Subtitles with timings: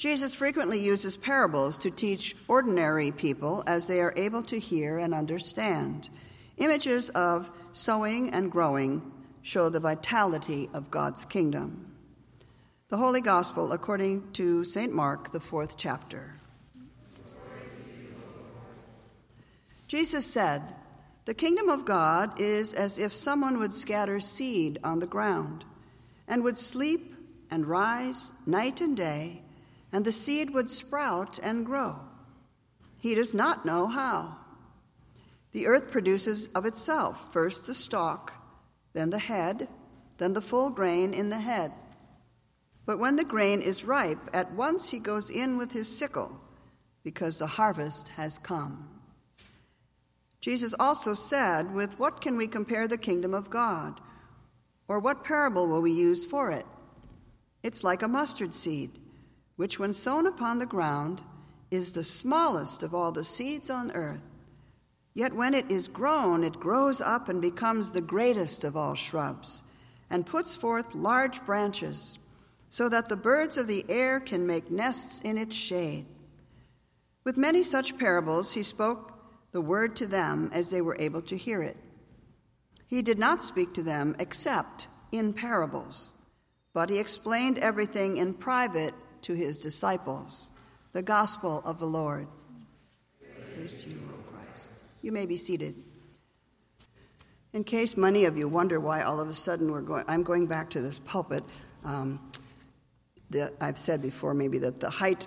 [0.00, 5.12] Jesus frequently uses parables to teach ordinary people as they are able to hear and
[5.12, 6.08] understand.
[6.56, 11.94] Images of sowing and growing show the vitality of God's kingdom.
[12.88, 14.90] The Holy Gospel according to St.
[14.90, 16.34] Mark, the fourth chapter.
[19.86, 20.62] Jesus said,
[21.26, 25.66] The kingdom of God is as if someone would scatter seed on the ground
[26.26, 27.14] and would sleep
[27.50, 29.42] and rise night and day
[29.92, 32.00] and the seed would sprout and grow.
[32.98, 34.36] He does not know how.
[35.52, 38.34] The earth produces of itself first the stalk,
[38.92, 39.68] then the head,
[40.18, 41.72] then the full grain in the head.
[42.86, 46.40] But when the grain is ripe, at once he goes in with his sickle,
[47.02, 48.88] because the harvest has come.
[50.40, 54.00] Jesus also said, With what can we compare the kingdom of God?
[54.88, 56.66] Or what parable will we use for it?
[57.62, 58.90] It's like a mustard seed
[59.60, 61.20] which, when sown upon the ground,
[61.70, 64.22] is the smallest of all the seeds on earth.
[65.12, 69.62] Yet when it is grown, it grows up and becomes the greatest of all shrubs,
[70.08, 72.18] and puts forth large branches,
[72.70, 76.06] so that the birds of the air can make nests in its shade.
[77.24, 79.12] With many such parables, he spoke
[79.52, 81.76] the word to them as they were able to hear it.
[82.86, 86.14] He did not speak to them except in parables,
[86.72, 90.50] but he explained everything in private to his disciples.
[90.92, 92.26] The gospel of the Lord.
[93.54, 94.68] Praise to you, O Christ.
[95.02, 95.74] You may be seated.
[97.52, 100.46] In case many of you wonder why all of a sudden we're going, I'm going
[100.46, 101.44] back to this pulpit.
[101.84, 102.20] Um,
[103.30, 105.26] the, I've said before maybe that the height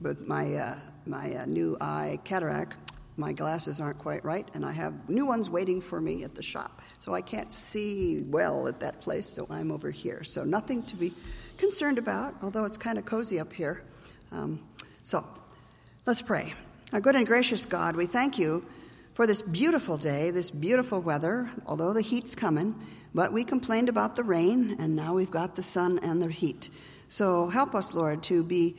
[0.00, 0.74] with my uh,
[1.06, 2.83] my uh, new eye cataract,
[3.16, 6.42] my glasses aren't quite right, and I have new ones waiting for me at the
[6.42, 6.82] shop.
[6.98, 10.24] So I can't see well at that place, so I'm over here.
[10.24, 11.12] So nothing to be
[11.56, 13.82] concerned about, although it's kind of cozy up here.
[14.32, 14.60] Um,
[15.02, 15.24] so
[16.06, 16.54] let's pray.
[16.92, 18.66] Our good and gracious God, we thank you
[19.14, 22.74] for this beautiful day, this beautiful weather, although the heat's coming,
[23.14, 26.68] but we complained about the rain, and now we've got the sun and the heat.
[27.08, 28.74] So help us, Lord, to be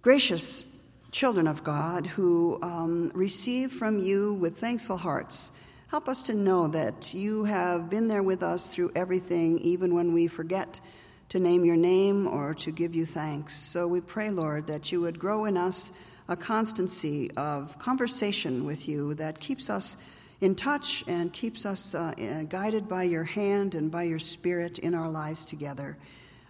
[0.00, 0.73] gracious
[1.14, 5.52] children of God who um, receive from you with thankful hearts.
[5.86, 10.12] Help us to know that you have been there with us through everything, even when
[10.12, 10.80] we forget
[11.28, 13.54] to name your name or to give you thanks.
[13.54, 15.92] So we pray, Lord, that you would grow in us
[16.26, 19.96] a constancy of conversation with you that keeps us
[20.40, 24.80] in touch and keeps us uh, uh, guided by your hand and by your spirit
[24.80, 25.96] in our lives together.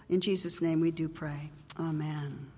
[0.08, 1.50] In Jesus' name we do pray.
[1.78, 2.53] Amen.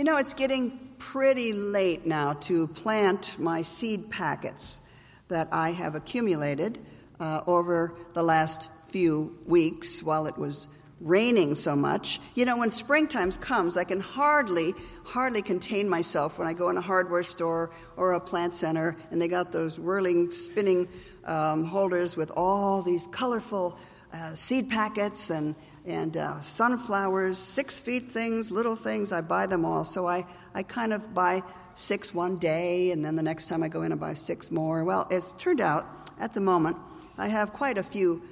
[0.00, 4.80] You know, it's getting pretty late now to plant my seed packets
[5.28, 6.78] that I have accumulated
[7.20, 10.68] uh, over the last few weeks while it was
[11.02, 12.18] raining so much.
[12.34, 14.72] You know, when springtime comes, I can hardly,
[15.04, 19.20] hardly contain myself when I go in a hardware store or a plant center and
[19.20, 20.88] they got those whirling, spinning
[21.26, 23.78] um, holders with all these colorful
[24.14, 25.54] uh, seed packets and,
[25.86, 29.12] and uh, sunflowers, six feet things, little things.
[29.12, 29.84] I buy them all.
[29.84, 31.42] So I, I kind of buy
[31.74, 34.84] six one day and then the next time I go in, I buy six more.
[34.84, 35.86] Well, it's turned out
[36.18, 36.76] at the moment
[37.16, 38.22] I have quite a few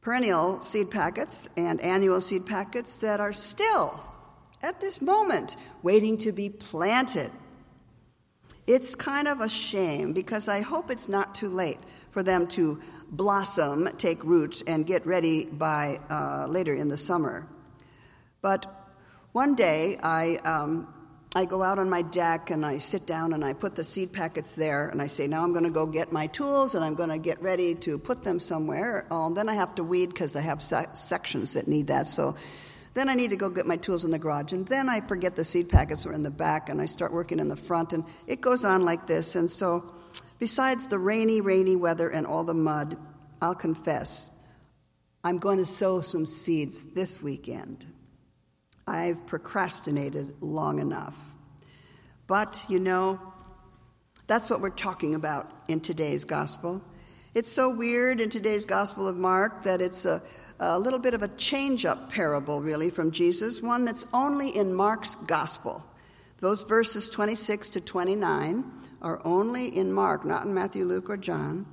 [0.00, 4.00] perennial seed packets and annual seed packets that are still,
[4.62, 7.30] at this moment, waiting to be planted.
[8.66, 11.78] It's kind of a shame because I hope it's not too late
[12.16, 17.46] for them to blossom, take roots, and get ready by uh, later in the summer.
[18.40, 18.64] But
[19.32, 20.88] one day I um,
[21.34, 24.14] I go out on my deck and I sit down and I put the seed
[24.14, 26.94] packets there and I say, now I'm going to go get my tools and I'm
[26.94, 29.06] going to get ready to put them somewhere.
[29.10, 32.06] Oh, then I have to weed because I have se- sections that need that.
[32.06, 32.34] So
[32.94, 34.54] then I need to go get my tools in the garage.
[34.54, 37.40] And then I forget the seed packets are in the back and I start working
[37.40, 37.92] in the front.
[37.92, 39.36] And it goes on like this.
[39.36, 39.92] And so,
[40.38, 42.96] besides the rainy, rainy weather and all the mud,
[43.40, 44.30] I'll confess,
[45.22, 47.86] I'm going to sow some seeds this weekend.
[48.86, 51.16] I've procrastinated long enough.
[52.26, 53.20] But, you know,
[54.26, 56.82] that's what we're talking about in today's gospel.
[57.34, 60.22] It's so weird in today's gospel of Mark that it's a,
[60.58, 64.72] a little bit of a change up parable, really, from Jesus, one that's only in
[64.72, 65.84] Mark's gospel.
[66.38, 68.64] Those verses 26 to 29
[69.02, 71.66] are only in Mark, not in Matthew, Luke, or John.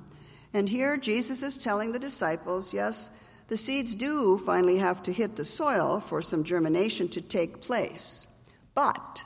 [0.52, 3.10] And here Jesus is telling the disciples, yes,
[3.48, 8.26] the seeds do finally have to hit the soil for some germination to take place.
[8.74, 9.24] But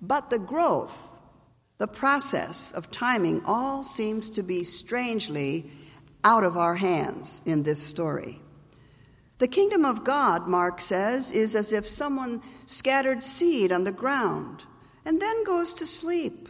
[0.00, 1.08] but the growth,
[1.78, 5.70] the process of timing, all seems to be strangely
[6.24, 8.40] out of our hands in this story.
[9.38, 14.64] The kingdom of God, Mark says, is as if someone scattered seed on the ground
[15.04, 16.48] and then goes to sleep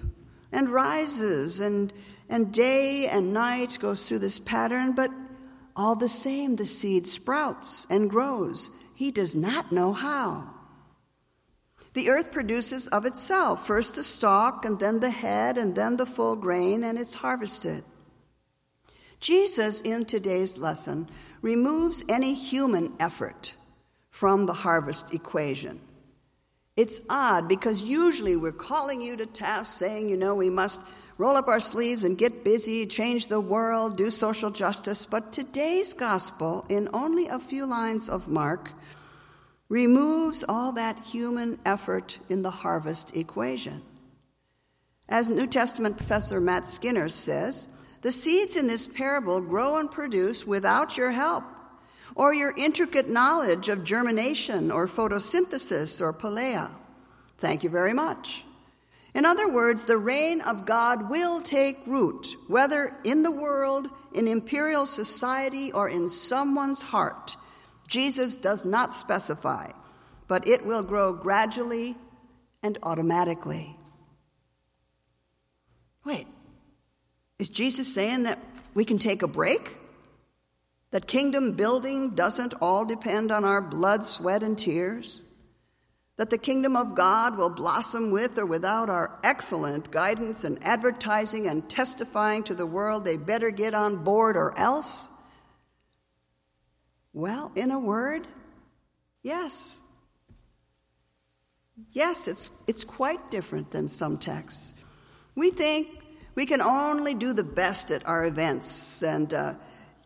[0.52, 1.92] and rises, and,
[2.28, 5.10] and day and night goes through this pattern, but
[5.76, 8.70] all the same, the seed sprouts and grows.
[8.94, 10.54] He does not know how.
[11.94, 16.06] The earth produces of itself first the stalk, and then the head, and then the
[16.06, 17.84] full grain, and it's harvested.
[19.20, 21.08] Jesus, in today's lesson,
[21.42, 23.54] removes any human effort
[24.10, 25.80] from the harvest equation.
[26.78, 30.80] It's odd because usually we're calling you to task saying, you know, we must
[31.18, 35.04] roll up our sleeves and get busy, change the world, do social justice.
[35.04, 38.70] But today's gospel, in only a few lines of Mark,
[39.68, 43.82] removes all that human effort in the harvest equation.
[45.08, 47.66] As New Testament professor Matt Skinner says,
[48.02, 51.42] the seeds in this parable grow and produce without your help
[52.18, 56.68] or your intricate knowledge of germination or photosynthesis or palea.
[57.38, 58.44] Thank you very much.
[59.14, 64.26] In other words, the reign of God will take root, whether in the world, in
[64.26, 67.36] imperial society, or in someone's heart.
[67.86, 69.70] Jesus does not specify,
[70.26, 71.96] but it will grow gradually
[72.62, 73.76] and automatically.
[76.04, 76.26] Wait,
[77.38, 78.40] is Jesus saying that
[78.74, 79.76] we can take a break?
[80.90, 85.22] That kingdom building doesn't all depend on our blood, sweat, and tears?
[86.16, 91.46] That the kingdom of God will blossom with or without our excellent guidance and advertising
[91.46, 95.10] and testifying to the world they better get on board or else?
[97.12, 98.26] Well, in a word,
[99.22, 99.80] yes.
[101.92, 104.74] Yes, it's, it's quite different than some texts.
[105.34, 105.88] We think
[106.34, 109.54] we can only do the best at our events and, uh,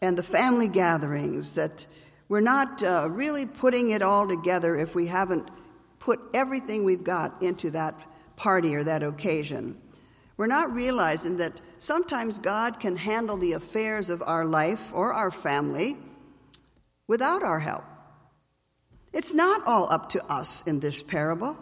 [0.02, 1.86] and the family gatherings, that
[2.28, 5.48] we're not uh, really putting it all together if we haven't
[6.00, 7.94] put everything we've got into that
[8.36, 9.80] party or that occasion.
[10.36, 15.30] We're not realizing that sometimes God can handle the affairs of our life or our
[15.30, 15.96] family
[17.06, 17.84] without our help.
[19.12, 21.56] It's not all up to us in this parable.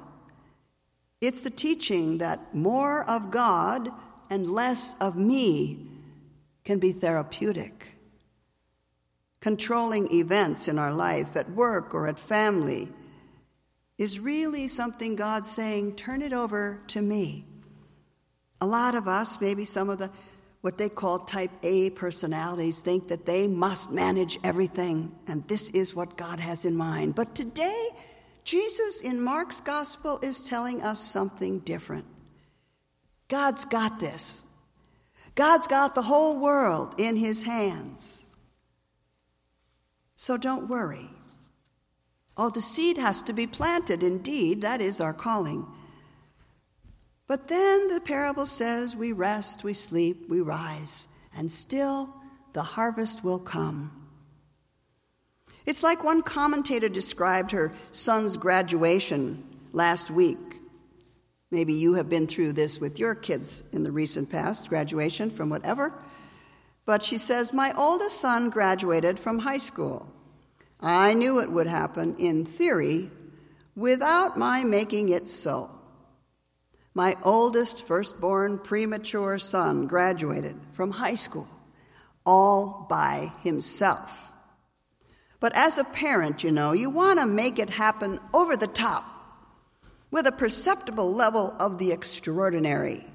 [1.20, 3.90] It's the teaching that more of God
[4.30, 5.86] and less of me
[6.64, 7.99] can be therapeutic.
[9.40, 12.88] Controlling events in our life, at work or at family,
[13.96, 17.44] is really something God's saying, turn it over to me.
[18.60, 20.10] A lot of us, maybe some of the
[20.60, 25.94] what they call type A personalities, think that they must manage everything, and this is
[25.94, 27.14] what God has in mind.
[27.14, 27.88] But today,
[28.44, 32.04] Jesus in Mark's gospel is telling us something different.
[33.28, 34.44] God's got this.
[35.34, 38.26] God's got the whole world in his hands.
[40.20, 41.08] So don't worry.
[42.36, 45.66] Oh, the seed has to be planted, indeed, that is our calling.
[47.26, 52.14] But then the parable says we rest, we sleep, we rise, and still
[52.52, 54.08] the harvest will come.
[55.64, 59.42] It's like one commentator described her son's graduation
[59.72, 60.60] last week.
[61.50, 65.48] Maybe you have been through this with your kids in the recent past, graduation from
[65.48, 65.94] whatever.
[66.86, 70.12] But she says, My oldest son graduated from high school.
[70.80, 73.10] I knew it would happen in theory
[73.76, 75.70] without my making it so.
[76.94, 81.46] My oldest firstborn premature son graduated from high school
[82.26, 84.30] all by himself.
[85.40, 89.04] But as a parent, you know, you want to make it happen over the top
[90.10, 93.06] with a perceptible level of the extraordinary.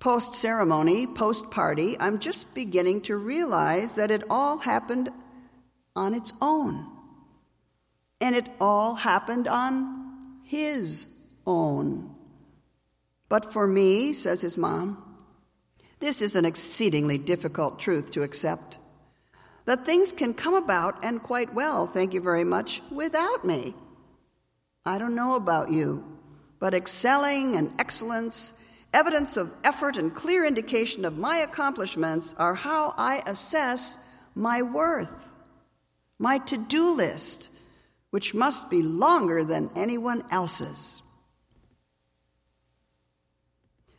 [0.00, 5.10] Post ceremony, post party, I'm just beginning to realize that it all happened
[5.94, 6.86] on its own.
[8.20, 12.14] And it all happened on his own.
[13.28, 15.04] But for me, says his mom,
[16.00, 18.78] this is an exceedingly difficult truth to accept.
[19.66, 23.74] That things can come about, and quite well, thank you very much, without me.
[24.86, 26.18] I don't know about you,
[26.58, 28.54] but excelling and excellence,
[28.92, 33.98] evidence of effort, and clear indication of my accomplishments are how I assess
[34.34, 35.32] my worth,
[36.18, 37.50] my to do list,
[38.10, 41.02] which must be longer than anyone else's.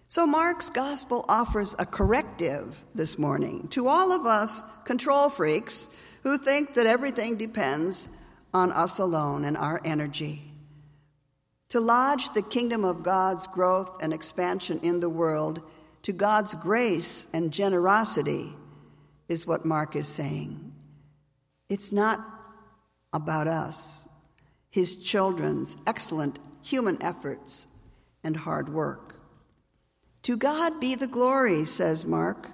[0.08, 5.88] So, Mark's gospel offers a corrective this morning to all of us control freaks
[6.24, 8.10] who think that everything depends
[8.54, 10.51] on us alone and our energy.
[11.72, 15.62] To lodge the kingdom of God's growth and expansion in the world
[16.02, 18.52] to God's grace and generosity
[19.30, 20.74] is what Mark is saying.
[21.70, 22.20] It's not
[23.14, 24.06] about us,
[24.70, 27.68] his children's excellent human efforts
[28.22, 29.16] and hard work.
[30.24, 32.52] To God be the glory, says Mark.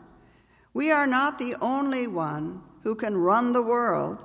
[0.75, 4.19] We are not the only one who can run the world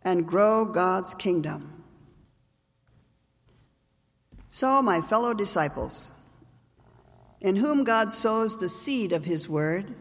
[0.00, 1.73] and grow God's kingdom.
[4.54, 6.12] So, my fellow disciples,
[7.40, 9.92] in whom God sows the seed of his word,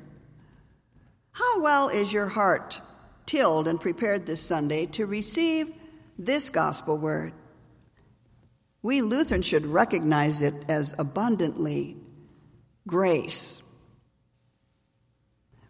[1.32, 2.80] how well is your heart
[3.26, 5.74] tilled and prepared this Sunday to receive
[6.20, 7.34] this gospel word?
[8.84, 11.98] We Lutherans should recognize it as abundantly
[12.86, 13.60] grace.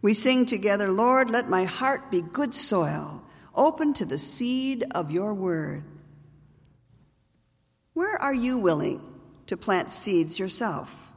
[0.01, 3.23] We sing together, Lord, let my heart be good soil,
[3.55, 5.85] open to the seed of your word.
[7.93, 9.01] Where are you willing
[9.47, 11.11] to plant seeds yourself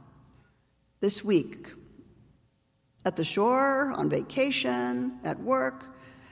[0.99, 1.71] this week?
[3.05, 5.85] At the shore, on vacation, at work?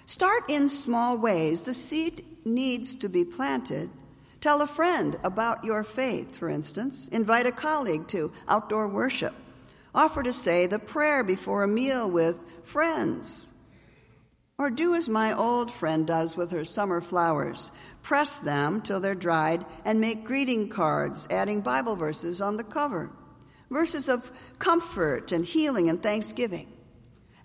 [0.05, 1.63] Start in small ways.
[1.63, 3.89] The seed needs to be planted
[4.45, 7.07] Tell a friend about your faith, for instance.
[7.07, 9.33] Invite a colleague to outdoor worship.
[9.95, 13.54] Offer to say the prayer before a meal with friends.
[14.57, 17.71] Or do as my old friend does with her summer flowers
[18.01, 23.11] press them till they're dried and make greeting cards, adding Bible verses on the cover.
[23.69, 26.71] Verses of comfort and healing and thanksgiving.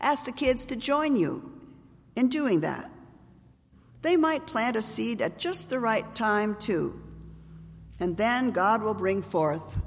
[0.00, 1.52] Ask the kids to join you
[2.14, 2.90] in doing that.
[4.02, 7.02] They might plant a seed at just the right time, too.
[7.98, 9.82] And then God will bring forth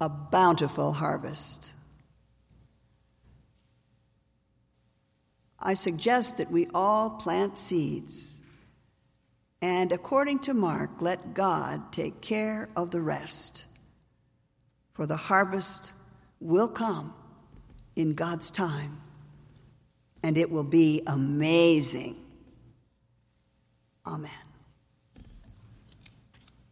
[0.00, 1.75] a bountiful harvest.
[5.66, 8.38] I suggest that we all plant seeds.
[9.60, 13.66] And according to Mark, let God take care of the rest.
[14.94, 15.92] For the harvest
[16.38, 17.12] will come
[17.96, 19.00] in God's time,
[20.22, 22.14] and it will be amazing.
[24.06, 24.45] Amen.